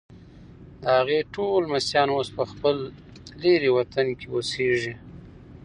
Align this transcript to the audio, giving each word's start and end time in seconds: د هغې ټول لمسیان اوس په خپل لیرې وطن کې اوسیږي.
د 0.81 0.83
هغې 0.97 1.19
ټول 1.33 1.59
لمسیان 1.65 2.07
اوس 2.13 2.29
په 2.37 2.43
خپل 2.51 2.75
لیرې 3.41 3.69
وطن 3.77 4.07
کې 4.19 4.27
اوسیږي. 4.33 4.93